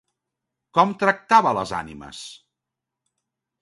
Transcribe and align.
Com 0.77 0.95
tractava 1.03 1.53
a 1.53 1.59
les 1.59 1.77
ànimes? 1.83 2.25